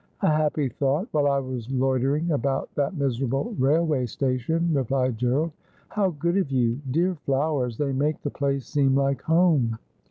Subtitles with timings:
[0.21, 5.51] 'A happy thought while I was loitering about that miserable railway station,' replied Gerald.
[5.89, 6.79] 'How good of jou!
[6.89, 7.77] Dear flowers.
[7.77, 9.77] They make the place seem like home.'